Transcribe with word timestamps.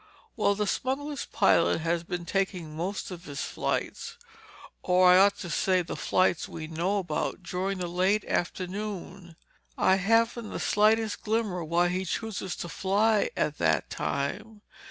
"Well, 0.35 0.55
the 0.55 0.65
smuggler's 0.65 1.25
pilot 1.27 1.81
has 1.81 2.03
been 2.03 2.25
taking 2.25 2.75
most 2.75 3.11
of 3.11 3.25
his 3.25 3.41
flights—or 3.43 5.07
I 5.07 5.19
ought 5.19 5.37
to 5.37 5.49
say, 5.51 5.83
the 5.83 5.95
flights 5.95 6.49
we 6.49 6.65
know 6.65 6.97
about—during 6.97 7.77
the 7.77 7.85
late 7.87 8.25
afternoon. 8.25 9.35
I 9.77 9.97
haven't 9.97 10.49
the 10.49 10.59
slightest 10.59 11.21
glimmer 11.21 11.63
why 11.63 11.89
he 11.89 12.03
chooses 12.03 12.55
to 12.55 12.67
fly 12.67 13.29
at 13.37 13.59
that 13.59 13.91
time. 13.91 14.63